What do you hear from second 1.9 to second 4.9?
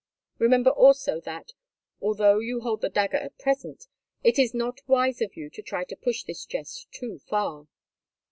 although you hold the dagger at present, it is not